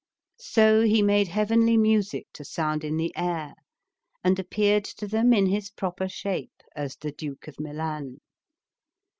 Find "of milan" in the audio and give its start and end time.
7.47-8.19